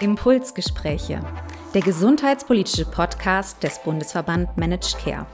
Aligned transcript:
Impulsgespräche, 0.00 1.20
der 1.74 1.80
gesundheitspolitische 1.80 2.84
Podcast 2.84 3.60
des 3.64 3.80
Bundesverband 3.80 4.56
Managed 4.56 4.96
Care. 5.02 5.26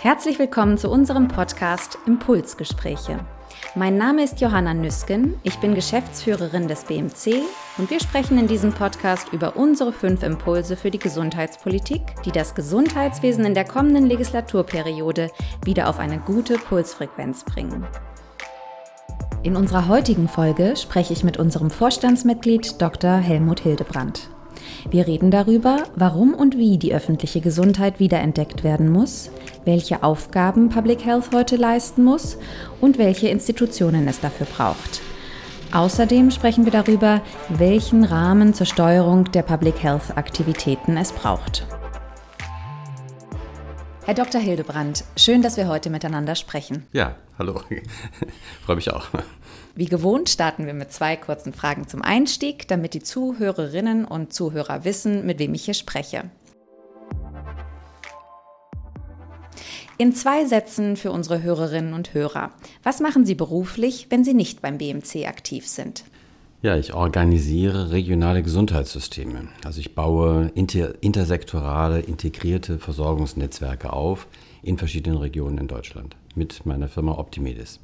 Herzlich 0.00 0.38
willkommen 0.38 0.78
zu 0.78 0.88
unserem 0.88 1.28
Podcast 1.28 1.98
Impulsgespräche. 2.06 3.20
Mein 3.74 3.98
Name 3.98 4.24
ist 4.24 4.40
Johanna 4.40 4.72
Nüsken, 4.72 5.38
ich 5.42 5.58
bin 5.58 5.74
Geschäftsführerin 5.74 6.66
des 6.66 6.84
BMC 6.84 7.42
und 7.76 7.90
wir 7.90 8.00
sprechen 8.00 8.38
in 8.38 8.46
diesem 8.46 8.72
Podcast 8.72 9.30
über 9.34 9.56
unsere 9.56 9.92
fünf 9.92 10.22
Impulse 10.22 10.78
für 10.78 10.90
die 10.90 10.98
Gesundheitspolitik, 10.98 12.00
die 12.24 12.32
das 12.32 12.54
Gesundheitswesen 12.54 13.44
in 13.44 13.52
der 13.52 13.66
kommenden 13.66 14.06
Legislaturperiode 14.06 15.30
wieder 15.62 15.90
auf 15.90 15.98
eine 15.98 16.20
gute 16.20 16.54
Pulsfrequenz 16.54 17.44
bringen. 17.44 17.86
In 19.46 19.54
unserer 19.54 19.86
heutigen 19.86 20.26
Folge 20.26 20.74
spreche 20.74 21.12
ich 21.12 21.22
mit 21.22 21.36
unserem 21.36 21.70
Vorstandsmitglied 21.70 22.82
Dr. 22.82 23.12
Helmut 23.18 23.60
Hildebrandt. 23.60 24.28
Wir 24.90 25.06
reden 25.06 25.30
darüber, 25.30 25.84
warum 25.94 26.34
und 26.34 26.58
wie 26.58 26.78
die 26.78 26.92
öffentliche 26.92 27.40
Gesundheit 27.40 28.00
wiederentdeckt 28.00 28.64
werden 28.64 28.90
muss, 28.90 29.30
welche 29.64 30.02
Aufgaben 30.02 30.68
Public 30.68 31.04
Health 31.04 31.30
heute 31.32 31.54
leisten 31.54 32.02
muss 32.02 32.38
und 32.80 32.98
welche 32.98 33.28
Institutionen 33.28 34.08
es 34.08 34.18
dafür 34.18 34.48
braucht. 34.48 35.00
Außerdem 35.72 36.32
sprechen 36.32 36.64
wir 36.64 36.72
darüber, 36.72 37.22
welchen 37.48 38.02
Rahmen 38.02 38.52
zur 38.52 38.66
Steuerung 38.66 39.30
der 39.30 39.42
Public 39.42 39.80
Health 39.80 40.16
Aktivitäten 40.16 40.96
es 40.96 41.12
braucht. 41.12 41.64
Herr 44.06 44.14
Dr. 44.14 44.40
Hildebrandt, 44.40 45.02
schön, 45.16 45.42
dass 45.42 45.56
wir 45.56 45.66
heute 45.66 45.90
miteinander 45.90 46.36
sprechen. 46.36 46.86
Ja, 46.92 47.16
hallo. 47.40 47.60
Freue 48.64 48.76
mich 48.76 48.92
auch. 48.92 49.08
Wie 49.74 49.86
gewohnt 49.86 50.28
starten 50.28 50.64
wir 50.64 50.74
mit 50.74 50.92
zwei 50.92 51.16
kurzen 51.16 51.52
Fragen 51.52 51.88
zum 51.88 52.02
Einstieg, 52.02 52.68
damit 52.68 52.94
die 52.94 53.02
Zuhörerinnen 53.02 54.04
und 54.04 54.32
Zuhörer 54.32 54.84
wissen, 54.84 55.26
mit 55.26 55.40
wem 55.40 55.54
ich 55.54 55.64
hier 55.64 55.74
spreche. 55.74 56.30
In 59.98 60.14
zwei 60.14 60.44
Sätzen 60.44 60.96
für 60.96 61.10
unsere 61.10 61.42
Hörerinnen 61.42 61.92
und 61.92 62.14
Hörer. 62.14 62.52
Was 62.84 63.00
machen 63.00 63.26
Sie 63.26 63.34
beruflich, 63.34 64.06
wenn 64.10 64.22
Sie 64.22 64.34
nicht 64.34 64.62
beim 64.62 64.78
BMC 64.78 65.26
aktiv 65.26 65.66
sind? 65.66 66.04
Ja, 66.62 66.76
ich 66.76 66.94
organisiere 66.94 67.90
regionale 67.90 68.42
Gesundheitssysteme. 68.42 69.48
Also 69.64 69.80
ich 69.80 69.94
baue 69.94 70.50
inter 70.54 70.94
intersektorale, 71.02 72.00
integrierte 72.00 72.78
Versorgungsnetzwerke 72.78 73.92
auf 73.92 74.26
in 74.62 74.78
verschiedenen 74.78 75.18
Regionen 75.18 75.58
in 75.58 75.68
Deutschland 75.68 76.16
mit 76.34 76.64
meiner 76.66 76.88
Firma 76.88 77.18
Optimedis. 77.18 77.80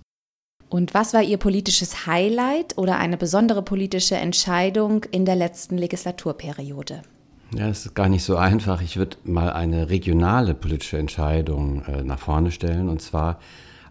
Und 0.68 0.94
was 0.94 1.12
war 1.12 1.22
Ihr 1.22 1.36
politisches 1.36 2.06
Highlight 2.06 2.78
oder 2.78 2.96
eine 2.96 3.18
besondere 3.18 3.62
politische 3.62 4.16
Entscheidung 4.16 5.04
in 5.10 5.26
der 5.26 5.36
letzten 5.36 5.76
Legislaturperiode? 5.76 7.02
Ja, 7.54 7.68
es 7.68 7.84
ist 7.84 7.94
gar 7.94 8.08
nicht 8.08 8.24
so 8.24 8.36
einfach. 8.36 8.80
Ich 8.80 8.96
würde 8.96 9.18
mal 9.24 9.52
eine 9.52 9.90
regionale 9.90 10.54
politische 10.54 10.96
Entscheidung 10.96 11.84
äh, 11.84 12.02
nach 12.02 12.18
vorne 12.18 12.50
stellen. 12.50 12.88
Und 12.88 13.02
zwar 13.02 13.38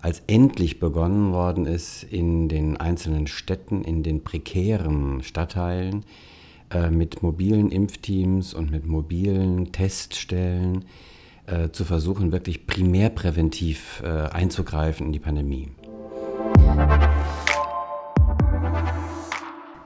als 0.02 0.24
endlich 0.28 0.80
begonnen 0.80 1.32
worden 1.32 1.66
ist, 1.66 2.04
in 2.04 2.50
den 2.50 2.78
einzelnen 2.78 3.28
Städten, 3.28 3.84
in 3.84 4.04
den 4.04 4.24
prekären 4.24 5.22
Stadtteilen 5.24 6.06
äh, 6.72 6.90
mit 6.90 7.22
mobilen 7.22 7.72
Impfteams 7.72 8.54
und 8.54 8.72
mit 8.72 8.86
mobilen 8.86 9.72
Teststellen 9.72 10.86
äh, 11.46 11.70
zu 11.70 11.86
versuchen, 11.86 12.32
wirklich 12.32 12.66
primärpräventiv 12.66 14.02
äh, 14.04 14.08
einzugreifen 14.08 15.08
in 15.08 15.14
die 15.14 15.20
Pandemie. 15.20 15.70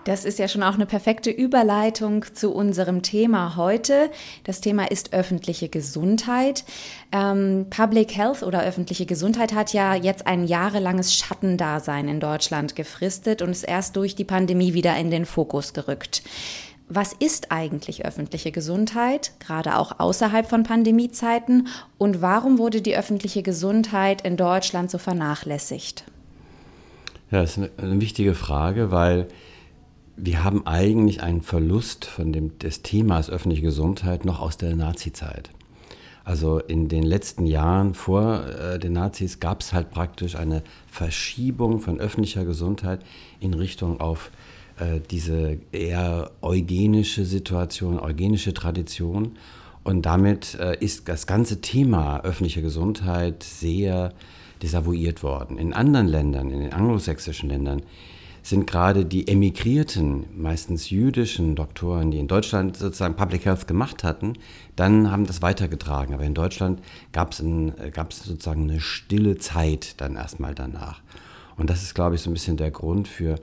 Das 0.05 0.23
ist 0.23 0.37
ja 0.37 0.47
schon 0.47 0.61
auch 0.61 0.75
eine 0.75 0.85
perfekte 0.85 1.31
Überleitung 1.31 2.25
zu 2.35 2.53
unserem 2.53 3.01
Thema 3.01 3.55
heute. 3.55 4.11
Das 4.43 4.61
Thema 4.61 4.89
ist 4.91 5.13
öffentliche 5.13 5.67
Gesundheit. 5.67 6.63
Ähm, 7.11 7.65
Public 7.71 8.15
Health 8.15 8.43
oder 8.43 8.61
öffentliche 8.61 9.07
Gesundheit 9.07 9.55
hat 9.55 9.73
ja 9.73 9.95
jetzt 9.95 10.27
ein 10.27 10.45
jahrelanges 10.45 11.15
Schattendasein 11.15 12.07
in 12.07 12.19
Deutschland 12.19 12.75
gefristet 12.75 13.41
und 13.41 13.49
ist 13.49 13.63
erst 13.63 13.95
durch 13.95 14.13
die 14.13 14.25
Pandemie 14.25 14.75
wieder 14.75 14.95
in 14.95 15.09
den 15.09 15.25
Fokus 15.25 15.73
gerückt. 15.73 16.21
Was 16.87 17.13
ist 17.13 17.51
eigentlich 17.51 18.05
öffentliche 18.05 18.51
Gesundheit, 18.51 19.31
gerade 19.39 19.75
auch 19.75 19.99
außerhalb 19.99 20.47
von 20.47 20.61
Pandemiezeiten? 20.61 21.67
Und 21.97 22.21
warum 22.21 22.59
wurde 22.59 22.83
die 22.83 22.95
öffentliche 22.95 23.41
Gesundheit 23.41 24.21
in 24.21 24.37
Deutschland 24.37 24.91
so 24.91 24.99
vernachlässigt? 24.99 26.03
Ja, 27.31 27.41
das 27.41 27.53
ist 27.53 27.57
eine, 27.57 27.71
eine 27.77 28.01
wichtige 28.01 28.35
Frage, 28.35 28.91
weil 28.91 29.29
wir 30.17 30.43
haben 30.43 30.65
eigentlich 30.65 31.21
einen 31.21 31.41
Verlust 31.41 32.05
von 32.05 32.31
dem, 32.31 32.57
des 32.59 32.81
Themas 32.81 33.29
öffentliche 33.29 33.63
Gesundheit 33.63 34.25
noch 34.25 34.39
aus 34.39 34.57
der 34.57 34.75
Nazizeit. 34.75 35.49
Also 36.23 36.59
in 36.59 36.87
den 36.87 37.03
letzten 37.03 37.45
Jahren 37.45 37.93
vor 37.93 38.47
äh, 38.47 38.79
den 38.79 38.93
Nazis 38.93 39.39
gab 39.39 39.61
es 39.61 39.73
halt 39.73 39.91
praktisch 39.91 40.35
eine 40.35 40.63
Verschiebung 40.87 41.79
von 41.79 41.99
öffentlicher 41.99 42.45
Gesundheit 42.45 43.01
in 43.39 43.53
Richtung 43.53 43.99
auf 43.99 44.31
äh, 44.79 45.01
diese 45.11 45.59
eher 45.71 46.31
eugenische 46.41 47.25
Situation, 47.25 47.99
eugenische 47.99 48.53
Tradition. 48.55 49.33
Und 49.83 50.07
damit 50.07 50.55
äh, 50.55 50.75
ist 50.79 51.07
das 51.09 51.27
ganze 51.27 51.61
Thema 51.61 52.21
öffentliche 52.21 52.63
Gesundheit 52.63 53.43
sehr 53.43 54.11
desavouiert 54.63 55.21
worden. 55.21 55.59
In 55.59 55.73
anderen 55.73 56.07
Ländern, 56.07 56.49
in 56.49 56.59
den 56.59 56.73
anglosächsischen 56.73 57.49
Ländern, 57.49 57.83
sind 58.45 58.67
gerade 58.67 59.05
die 59.05 59.27
emigrierten, 59.27 60.27
meistens 60.37 60.91
jüdischen 60.91 61.55
Doktoren, 61.55 62.11
die 62.11 62.19
in 62.19 62.27
Deutschland 62.27 62.77
sozusagen 62.77 63.15
Public 63.15 63.43
Health 63.45 63.67
gemacht 63.67 64.03
hatten, 64.03 64.33
dann 64.75 65.09
haben 65.09 65.25
das 65.25 65.41
weitergetragen. 65.41 66.13
Aber 66.13 66.25
in 66.25 66.35
Deutschland 66.35 66.79
gab 67.11 67.31
es 67.31 67.39
sozusagen 67.39 68.69
eine 68.69 68.79
stille 68.79 69.39
Zeit 69.39 69.99
dann 69.99 70.15
erstmal 70.15 70.53
danach. 70.53 71.01
Und 71.57 71.71
das 71.71 71.81
ist, 71.81 71.95
glaube 71.95 72.15
ich, 72.15 72.21
so 72.21 72.29
ein 72.29 72.33
bisschen 72.33 72.55
der 72.55 72.69
Grund 72.69 73.07
für 73.07 73.39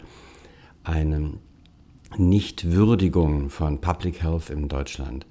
eine 0.85 1.33
Nichtwürdigung 2.17 3.51
von 3.51 3.81
Public 3.81 4.23
Health 4.23 4.51
in 4.51 4.69
Deutschland. 4.69 5.27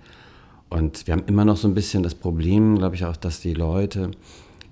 Und 0.70 1.08
wir 1.08 1.14
haben 1.14 1.24
immer 1.28 1.46
noch 1.46 1.56
so 1.56 1.70
ein 1.70 1.76
bisschen 1.76 2.04
das 2.04 2.16
Problem, 2.16 2.78
glaube 2.78 2.96
ich, 2.96 3.06
auch, 3.06 3.16
dass 3.16 3.40
die 3.40 3.54
Leute 3.54 4.12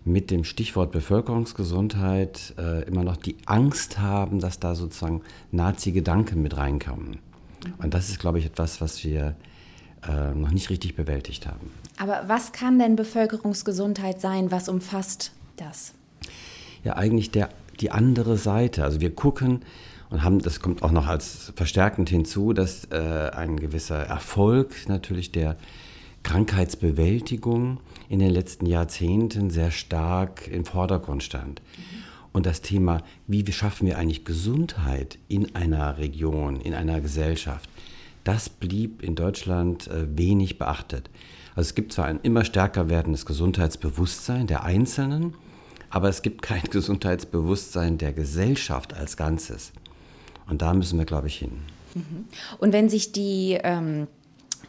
mit 0.09 0.31
dem 0.31 0.43
Stichwort 0.43 0.91
Bevölkerungsgesundheit 0.91 2.53
äh, 2.57 2.83
immer 2.83 3.03
noch 3.03 3.17
die 3.17 3.35
Angst 3.45 3.99
haben, 3.99 4.39
dass 4.39 4.59
da 4.59 4.75
sozusagen 4.75 5.21
Nazi-Gedanken 5.51 6.41
mit 6.41 6.57
reinkommen. 6.57 7.19
Und 7.77 7.93
das 7.93 8.09
ist, 8.09 8.19
glaube 8.19 8.39
ich, 8.39 8.45
etwas, 8.45 8.81
was 8.81 9.03
wir 9.03 9.35
äh, 10.07 10.33
noch 10.33 10.51
nicht 10.51 10.69
richtig 10.69 10.95
bewältigt 10.95 11.47
haben. 11.47 11.71
Aber 11.97 12.23
was 12.27 12.51
kann 12.51 12.79
denn 12.79 12.95
Bevölkerungsgesundheit 12.95 14.21
sein? 14.21 14.51
Was 14.51 14.69
umfasst 14.69 15.31
das? 15.57 15.93
Ja, 16.83 16.95
eigentlich 16.95 17.31
der, 17.31 17.49
die 17.81 17.91
andere 17.91 18.37
Seite. 18.37 18.83
Also 18.83 19.01
wir 19.01 19.13
gucken 19.13 19.61
und 20.09 20.23
haben, 20.23 20.39
das 20.39 20.59
kommt 20.61 20.81
auch 20.81 20.91
noch 20.91 21.07
als 21.07 21.51
verstärkend 21.55 22.09
hinzu, 22.09 22.53
dass 22.53 22.85
äh, 22.91 23.31
ein 23.33 23.59
gewisser 23.59 23.99
Erfolg 23.99 24.87
natürlich 24.87 25.31
der 25.31 25.57
Krankheitsbewältigung 26.23 27.79
in 28.09 28.19
den 28.19 28.31
letzten 28.31 28.65
Jahrzehnten 28.65 29.49
sehr 29.49 29.71
stark 29.71 30.47
im 30.47 30.65
Vordergrund 30.65 31.23
stand. 31.23 31.61
Und 32.31 32.45
das 32.45 32.61
Thema, 32.61 33.01
wie 33.27 33.49
schaffen 33.51 33.87
wir 33.87 33.97
eigentlich 33.97 34.25
Gesundheit 34.25 35.17
in 35.27 35.55
einer 35.55 35.97
Region, 35.97 36.61
in 36.61 36.73
einer 36.73 37.01
Gesellschaft, 37.01 37.69
das 38.23 38.49
blieb 38.49 39.01
in 39.01 39.15
Deutschland 39.15 39.87
äh, 39.87 40.05
wenig 40.15 40.59
beachtet. 40.59 41.09
Also 41.55 41.69
es 41.69 41.75
gibt 41.75 41.93
zwar 41.93 42.05
ein 42.05 42.19
immer 42.21 42.45
stärker 42.45 42.89
werdendes 42.89 43.25
Gesundheitsbewusstsein 43.25 44.45
der 44.45 44.63
Einzelnen, 44.63 45.33
aber 45.89 46.09
es 46.09 46.21
gibt 46.21 46.41
kein 46.41 46.61
Gesundheitsbewusstsein 46.69 47.97
der 47.97 48.13
Gesellschaft 48.13 48.93
als 48.93 49.17
Ganzes. 49.17 49.71
Und 50.47 50.61
da 50.61 50.73
müssen 50.73 50.99
wir, 50.99 51.05
glaube 51.05 51.27
ich, 51.27 51.37
hin. 51.37 51.51
Mhm. 51.95 52.25
Und 52.59 52.73
wenn 52.73 52.89
sich 52.89 53.11
die 53.11 53.57
ähm 53.63 54.07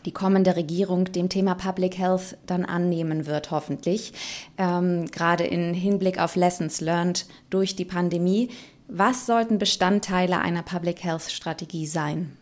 die 0.05 0.13
kommende 0.13 0.57
Regierung 0.57 1.05
dem 1.07 1.29
Thema 1.29 1.55
Public 1.55 1.99
Health 1.99 2.37
dann 2.47 2.65
annehmen 2.65 3.27
wird, 3.27 3.51
hoffentlich, 3.51 4.13
ähm, 4.59 5.07
gerade 5.11 5.45
in 5.45 5.75
Hinblick 5.75 6.19
auf 6.19 6.37
Lessons 6.37 6.81
Learned 6.81 7.27
durch 7.51 7.77
die 7.77 7.85
Pandemie. 7.85 8.49
Was 8.89 9.27
sollten 9.27 9.59
Bestandteile 9.59 10.41
einer 10.41 10.63
Public 10.63 11.05
Health 11.05 11.31
Strategie 11.31 11.87
sein? 11.87 12.37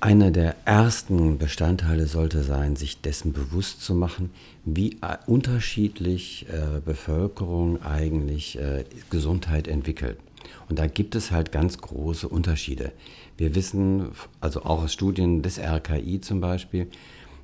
Einer 0.00 0.30
der 0.30 0.54
ersten 0.64 1.38
Bestandteile 1.38 2.06
sollte 2.06 2.44
sein, 2.44 2.76
sich 2.76 3.00
dessen 3.00 3.32
bewusst 3.32 3.82
zu 3.82 3.94
machen, 3.94 4.30
wie 4.64 4.98
äh, 5.00 5.16
unterschiedlich 5.26 6.46
äh, 6.50 6.80
Bevölkerung 6.80 7.82
eigentlich 7.82 8.58
äh, 8.58 8.84
Gesundheit 9.10 9.66
entwickelt. 9.66 10.18
Und 10.68 10.78
da 10.78 10.86
gibt 10.86 11.14
es 11.14 11.30
halt 11.30 11.52
ganz 11.52 11.78
große 11.78 12.28
Unterschiede. 12.28 12.92
Wir 13.38 13.54
wissen, 13.54 14.08
also 14.40 14.62
auch 14.62 14.82
aus 14.82 14.92
Studien 14.92 15.42
des 15.42 15.58
RKI 15.58 16.20
zum 16.20 16.40
Beispiel, 16.40 16.88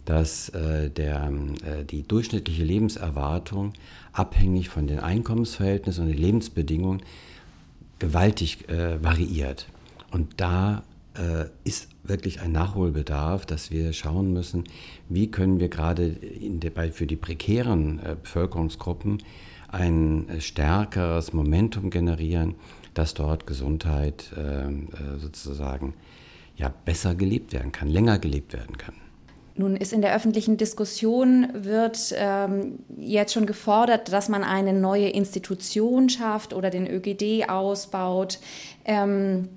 dass 0.04 0.50
äh, 0.50 0.90
der, 0.90 1.32
äh, 1.64 1.84
die 1.84 2.02
durchschnittliche 2.02 2.64
Lebenserwartung 2.64 3.72
abhängig 4.12 4.68
von 4.68 4.86
den 4.86 4.98
Einkommensverhältnissen 4.98 6.04
und 6.04 6.10
den 6.10 6.18
Lebensbedingungen 6.18 7.02
gewaltig 8.00 8.68
äh, 8.68 9.02
variiert. 9.02 9.66
Und 10.10 10.40
da 10.40 10.82
äh, 11.16 11.46
ist 11.62 11.88
wirklich 12.02 12.40
ein 12.40 12.52
Nachholbedarf, 12.52 13.46
dass 13.46 13.70
wir 13.70 13.92
schauen 13.92 14.32
müssen, 14.32 14.64
wie 15.08 15.30
können 15.30 15.60
wir 15.60 15.68
gerade 15.68 16.16
der, 16.20 16.92
für 16.92 17.06
die 17.06 17.16
prekären 17.16 18.00
äh, 18.00 18.16
Bevölkerungsgruppen 18.20 19.22
ein 19.68 20.28
äh, 20.28 20.40
stärkeres 20.40 21.32
Momentum 21.32 21.90
generieren, 21.90 22.56
dass 22.94 23.14
dort 23.14 23.46
Gesundheit 23.46 24.32
äh, 24.36 24.66
äh, 24.66 25.18
sozusagen 25.18 25.94
ja, 26.56 26.72
besser 26.84 27.14
gelebt 27.14 27.52
werden 27.52 27.72
kann, 27.72 27.88
länger 27.88 28.18
gelebt 28.18 28.52
werden 28.52 28.78
kann. 28.78 28.94
Nun 29.56 29.76
ist 29.76 29.92
in 29.92 30.02
der 30.02 30.14
öffentlichen 30.14 30.56
Diskussion 30.56 31.48
wird 31.54 32.12
ähm, 32.16 32.80
jetzt 32.96 33.32
schon 33.32 33.46
gefordert, 33.46 34.12
dass 34.12 34.28
man 34.28 34.42
eine 34.42 34.72
neue 34.72 35.08
Institution 35.08 36.08
schafft 36.08 36.52
oder 36.52 36.70
den 36.70 36.88
ÖGD 36.88 37.48
ausbaut. 37.48 38.40
Ähm, 38.84 39.48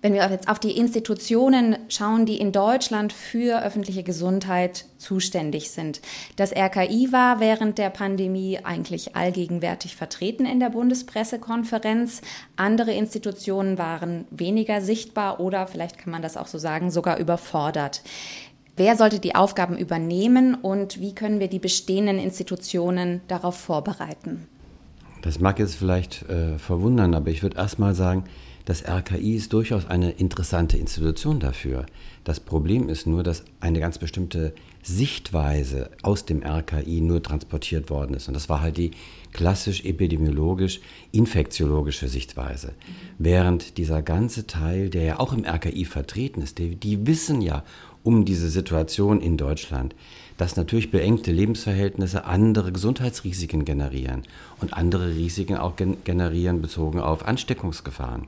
wenn 0.00 0.12
wir 0.12 0.28
jetzt 0.30 0.48
auf 0.48 0.58
die 0.58 0.76
Institutionen 0.76 1.76
schauen, 1.88 2.24
die 2.24 2.38
in 2.38 2.52
Deutschland 2.52 3.12
für 3.12 3.62
öffentliche 3.62 4.02
Gesundheit 4.02 4.84
zuständig 4.96 5.70
sind. 5.70 6.00
Das 6.36 6.52
RKI 6.52 7.08
war 7.10 7.40
während 7.40 7.78
der 7.78 7.90
Pandemie 7.90 8.60
eigentlich 8.62 9.16
allgegenwärtig 9.16 9.96
vertreten 9.96 10.46
in 10.46 10.60
der 10.60 10.70
Bundespressekonferenz. 10.70 12.20
Andere 12.56 12.92
Institutionen 12.92 13.78
waren 13.78 14.26
weniger 14.30 14.80
sichtbar 14.80 15.40
oder 15.40 15.66
vielleicht 15.66 15.98
kann 15.98 16.12
man 16.12 16.22
das 16.22 16.36
auch 16.36 16.46
so 16.46 16.58
sagen, 16.58 16.90
sogar 16.90 17.18
überfordert. 17.18 18.02
Wer 18.76 18.94
sollte 18.94 19.18
die 19.18 19.34
Aufgaben 19.34 19.76
übernehmen 19.76 20.54
und 20.54 21.00
wie 21.00 21.12
können 21.12 21.40
wir 21.40 21.48
die 21.48 21.58
bestehenden 21.58 22.18
Institutionen 22.18 23.22
darauf 23.26 23.56
vorbereiten? 23.56 24.46
Das 25.22 25.40
mag 25.40 25.58
jetzt 25.58 25.74
vielleicht 25.74 26.22
äh, 26.28 26.58
verwundern, 26.58 27.14
aber 27.14 27.30
ich 27.30 27.42
würde 27.42 27.56
erst 27.56 27.80
mal 27.80 27.96
sagen, 27.96 28.22
das 28.68 28.84
RKI 28.86 29.34
ist 29.34 29.54
durchaus 29.54 29.86
eine 29.86 30.10
interessante 30.10 30.76
Institution 30.76 31.40
dafür. 31.40 31.86
Das 32.24 32.38
Problem 32.38 32.90
ist 32.90 33.06
nur, 33.06 33.22
dass 33.22 33.44
eine 33.60 33.80
ganz 33.80 33.96
bestimmte 33.96 34.52
Sichtweise 34.82 35.88
aus 36.02 36.26
dem 36.26 36.42
RKI 36.42 37.00
nur 37.00 37.22
transportiert 37.22 37.88
worden 37.88 38.12
ist. 38.12 38.28
Und 38.28 38.34
das 38.34 38.50
war 38.50 38.60
halt 38.60 38.76
die 38.76 38.90
klassisch 39.32 39.86
epidemiologisch 39.86 40.80
infektiologische 41.12 42.08
Sichtweise. 42.08 42.74
Während 43.16 43.78
dieser 43.78 44.02
ganze 44.02 44.46
Teil, 44.46 44.90
der 44.90 45.02
ja 45.02 45.18
auch 45.18 45.32
im 45.32 45.46
RKI 45.46 45.86
vertreten 45.86 46.42
ist, 46.42 46.58
die, 46.58 46.76
die 46.76 47.06
wissen 47.06 47.40
ja 47.40 47.64
um 48.02 48.26
diese 48.26 48.50
Situation 48.50 49.22
in 49.22 49.38
Deutschland, 49.38 49.94
dass 50.36 50.56
natürlich 50.56 50.90
beengte 50.90 51.32
Lebensverhältnisse 51.32 52.26
andere 52.26 52.70
Gesundheitsrisiken 52.70 53.64
generieren 53.64 54.24
und 54.60 54.74
andere 54.74 55.14
Risiken 55.14 55.56
auch 55.56 55.72
generieren 55.76 56.60
bezogen 56.60 57.00
auf 57.00 57.26
Ansteckungsgefahren. 57.26 58.26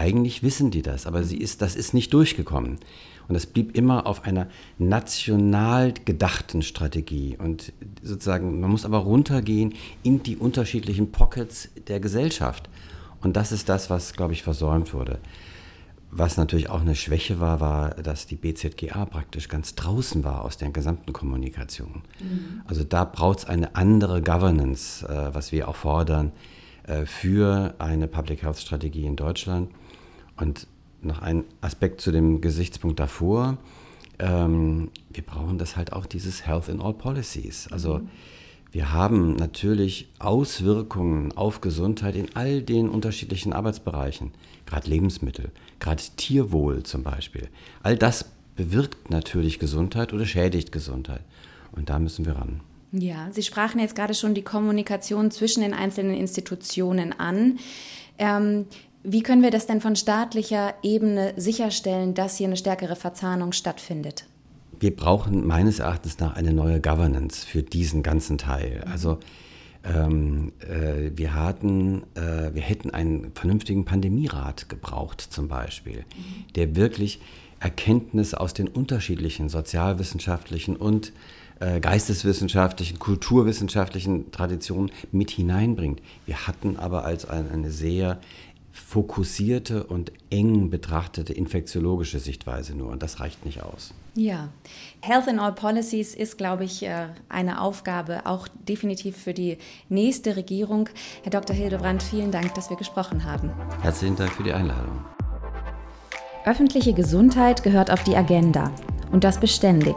Eigentlich 0.00 0.42
wissen 0.42 0.70
die 0.70 0.80
das, 0.80 1.04
aber 1.04 1.24
sie 1.24 1.36
ist, 1.36 1.60
das 1.60 1.76
ist 1.76 1.92
nicht 1.92 2.14
durchgekommen. 2.14 2.78
Und 3.28 3.34
es 3.34 3.44
blieb 3.44 3.76
immer 3.76 4.06
auf 4.06 4.24
einer 4.24 4.48
national 4.78 5.92
gedachten 5.92 6.62
Strategie. 6.62 7.36
Und 7.36 7.74
sozusagen, 8.02 8.60
man 8.60 8.70
muss 8.70 8.86
aber 8.86 8.96
runtergehen 8.96 9.74
in 10.02 10.22
die 10.22 10.38
unterschiedlichen 10.38 11.12
Pockets 11.12 11.68
der 11.86 12.00
Gesellschaft. 12.00 12.70
Und 13.20 13.36
das 13.36 13.52
ist 13.52 13.68
das, 13.68 13.90
was, 13.90 14.14
glaube 14.14 14.32
ich, 14.32 14.42
versäumt 14.42 14.94
wurde. 14.94 15.18
Was 16.10 16.38
natürlich 16.38 16.70
auch 16.70 16.80
eine 16.80 16.94
Schwäche 16.94 17.38
war, 17.38 17.60
war, 17.60 17.90
dass 17.90 18.26
die 18.26 18.36
BZGA 18.36 19.04
praktisch 19.04 19.48
ganz 19.48 19.74
draußen 19.74 20.24
war 20.24 20.46
aus 20.46 20.56
der 20.56 20.70
gesamten 20.70 21.12
Kommunikation. 21.12 22.04
Mhm. 22.20 22.62
Also 22.64 22.84
da 22.84 23.04
braucht 23.04 23.40
es 23.40 23.44
eine 23.44 23.76
andere 23.76 24.22
Governance, 24.22 25.06
äh, 25.06 25.34
was 25.34 25.52
wir 25.52 25.68
auch 25.68 25.76
fordern, 25.76 26.32
äh, 26.84 27.04
für 27.04 27.74
eine 27.78 28.08
Public 28.08 28.42
Health 28.42 28.60
Strategie 28.60 29.04
in 29.04 29.16
Deutschland. 29.16 29.70
Und 30.40 30.66
noch 31.02 31.22
ein 31.22 31.44
Aspekt 31.60 32.00
zu 32.00 32.12
dem 32.12 32.40
Gesichtspunkt 32.40 32.98
davor. 32.98 33.58
Ähm, 34.18 34.90
wir 35.12 35.22
brauchen 35.22 35.58
das 35.58 35.76
halt 35.76 35.92
auch, 35.92 36.06
dieses 36.06 36.46
Health 36.46 36.68
in 36.68 36.80
All 36.80 36.94
Policies. 36.94 37.68
Also 37.70 37.98
mhm. 37.98 38.08
wir 38.72 38.92
haben 38.92 39.36
natürlich 39.36 40.08
Auswirkungen 40.18 41.32
auf 41.32 41.60
Gesundheit 41.60 42.16
in 42.16 42.28
all 42.34 42.62
den 42.62 42.88
unterschiedlichen 42.88 43.52
Arbeitsbereichen, 43.52 44.32
gerade 44.66 44.88
Lebensmittel, 44.88 45.50
gerade 45.78 46.02
Tierwohl 46.16 46.82
zum 46.82 47.02
Beispiel. 47.02 47.48
All 47.82 47.96
das 47.96 48.30
bewirkt 48.56 49.10
natürlich 49.10 49.58
Gesundheit 49.58 50.12
oder 50.12 50.26
schädigt 50.26 50.72
Gesundheit. 50.72 51.22
Und 51.72 51.88
da 51.88 51.98
müssen 51.98 52.26
wir 52.26 52.36
ran. 52.36 52.60
Ja, 52.92 53.28
Sie 53.30 53.42
sprachen 53.42 53.78
jetzt 53.78 53.94
gerade 53.94 54.14
schon 54.14 54.34
die 54.34 54.42
Kommunikation 54.42 55.30
zwischen 55.30 55.62
den 55.62 55.72
einzelnen 55.72 56.14
Institutionen 56.14 57.12
an. 57.18 57.58
Ähm, 58.18 58.66
wie 59.02 59.22
können 59.22 59.42
wir 59.42 59.50
das 59.50 59.66
denn 59.66 59.80
von 59.80 59.96
staatlicher 59.96 60.74
Ebene 60.82 61.32
sicherstellen, 61.36 62.14
dass 62.14 62.36
hier 62.36 62.46
eine 62.46 62.56
stärkere 62.56 62.96
Verzahnung 62.96 63.52
stattfindet? 63.52 64.26
Wir 64.78 64.94
brauchen 64.94 65.46
meines 65.46 65.78
Erachtens 65.78 66.18
nach 66.18 66.36
eine 66.36 66.52
neue 66.52 66.80
Governance 66.80 67.46
für 67.46 67.62
diesen 67.62 68.02
ganzen 68.02 68.38
Teil. 68.38 68.82
Also 68.90 69.18
ähm, 69.84 70.52
äh, 70.60 71.10
wir, 71.14 71.34
hatten, 71.34 72.02
äh, 72.14 72.54
wir 72.54 72.62
hätten 72.62 72.90
einen 72.90 73.32
vernünftigen 73.34 73.84
Pandemierat 73.84 74.68
gebraucht 74.68 75.20
zum 75.20 75.48
Beispiel, 75.48 76.04
der 76.54 76.76
wirklich 76.76 77.20
Erkenntnisse 77.60 78.40
aus 78.40 78.54
den 78.54 78.68
unterschiedlichen 78.68 79.48
sozialwissenschaftlichen 79.48 80.76
und 80.76 81.12
äh, 81.60 81.80
geisteswissenschaftlichen, 81.80 82.98
kulturwissenschaftlichen 82.98 84.30
Traditionen 84.32 84.90
mit 85.12 85.30
hineinbringt. 85.30 86.00
Wir 86.24 86.46
hatten 86.46 86.78
aber 86.78 87.04
als 87.04 87.28
eine 87.28 87.70
sehr 87.70 88.18
fokussierte 88.72 89.84
und 89.84 90.12
eng 90.30 90.70
betrachtete 90.70 91.32
infektiologische 91.32 92.18
Sichtweise 92.18 92.74
nur. 92.74 92.90
Und 92.90 93.02
das 93.02 93.20
reicht 93.20 93.44
nicht 93.44 93.62
aus. 93.62 93.92
Ja, 94.14 94.48
Health 95.00 95.28
in 95.28 95.38
All 95.38 95.52
Policies 95.52 96.14
ist, 96.14 96.36
glaube 96.36 96.64
ich, 96.64 96.82
äh, 96.82 97.08
eine 97.28 97.60
Aufgabe 97.60 98.26
auch 98.26 98.48
definitiv 98.68 99.16
für 99.16 99.34
die 99.34 99.58
nächste 99.88 100.36
Regierung. 100.36 100.88
Herr 101.22 101.30
Dr. 101.30 101.54
Hildebrand, 101.54 102.02
vielen 102.02 102.32
Dank, 102.32 102.54
dass 102.54 102.70
wir 102.70 102.76
gesprochen 102.76 103.24
haben. 103.24 103.50
Herzlichen 103.82 104.16
Dank 104.16 104.32
für 104.32 104.42
die 104.42 104.52
Einladung. 104.52 105.04
Öffentliche 106.44 106.92
Gesundheit 106.92 107.62
gehört 107.62 107.90
auf 107.90 108.02
die 108.02 108.16
Agenda 108.16 108.72
und 109.12 109.24
das 109.24 109.38
beständig, 109.38 109.96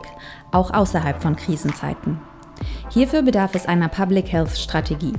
auch 0.51 0.71
außerhalb 0.71 1.21
von 1.21 1.35
Krisenzeiten. 1.35 2.19
Hierfür 2.89 3.21
bedarf 3.23 3.55
es 3.55 3.65
einer 3.65 3.89
Public 3.89 4.31
Health 4.31 4.57
Strategie. 4.57 5.13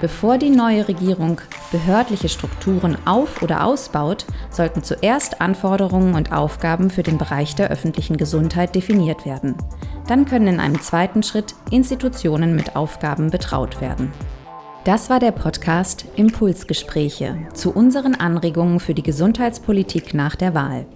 Bevor 0.00 0.38
die 0.38 0.50
neue 0.50 0.88
Regierung 0.88 1.40
behördliche 1.72 2.28
Strukturen 2.28 2.96
auf- 3.06 3.42
oder 3.42 3.64
ausbaut, 3.64 4.26
sollten 4.50 4.84
zuerst 4.84 5.40
Anforderungen 5.40 6.14
und 6.14 6.30
Aufgaben 6.30 6.90
für 6.90 7.02
den 7.02 7.18
Bereich 7.18 7.56
der 7.56 7.70
öffentlichen 7.70 8.16
Gesundheit 8.16 8.76
definiert 8.76 9.26
werden. 9.26 9.56
Dann 10.06 10.26
können 10.26 10.46
in 10.46 10.60
einem 10.60 10.80
zweiten 10.80 11.22
Schritt 11.22 11.54
Institutionen 11.70 12.54
mit 12.54 12.76
Aufgaben 12.76 13.30
betraut 13.30 13.80
werden. 13.80 14.12
Das 14.84 15.10
war 15.10 15.20
der 15.20 15.30
Podcast 15.30 16.04
Impulsgespräche 16.16 17.36
zu 17.54 17.72
unseren 17.72 18.14
Anregungen 18.14 18.78
für 18.78 18.94
die 18.94 19.02
Gesundheitspolitik 19.02 20.12
nach 20.12 20.36
der 20.36 20.54
Wahl. 20.54 20.86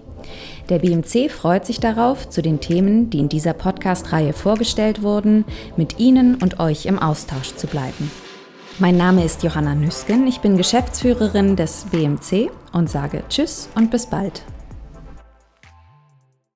Der 0.68 0.80
BMC 0.80 1.30
freut 1.30 1.64
sich 1.64 1.78
darauf, 1.78 2.28
zu 2.28 2.42
den 2.42 2.60
Themen, 2.60 3.10
die 3.10 3.20
in 3.20 3.28
dieser 3.28 3.52
Podcast-Reihe 3.52 4.32
vorgestellt 4.32 5.02
wurden, 5.02 5.44
mit 5.76 6.00
Ihnen 6.00 6.34
und 6.34 6.58
euch 6.58 6.86
im 6.86 6.98
Austausch 6.98 7.54
zu 7.54 7.68
bleiben. 7.68 8.10
Mein 8.78 8.98
Name 8.98 9.24
ist 9.24 9.42
Johanna 9.42 9.74
Nüsken, 9.74 10.26
ich 10.26 10.40
bin 10.40 10.58
Geschäftsführerin 10.58 11.56
des 11.56 11.86
BMC 11.90 12.50
und 12.74 12.90
sage 12.90 13.22
Tschüss 13.30 13.70
und 13.74 13.90
bis 13.90 14.04
bald. 14.04 14.42